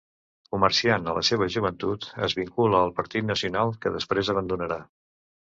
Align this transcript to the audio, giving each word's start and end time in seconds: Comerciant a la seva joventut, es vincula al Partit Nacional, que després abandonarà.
Comerciant 0.53 1.09
a 1.11 1.13
la 1.17 1.21
seva 1.27 1.49
joventut, 1.57 2.09
es 2.29 2.37
vincula 2.41 2.81
al 2.87 2.95
Partit 3.01 3.29
Nacional, 3.31 3.77
que 3.85 3.93
després 3.99 4.33
abandonarà. 4.37 4.81